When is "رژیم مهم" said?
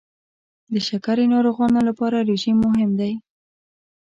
2.29-2.91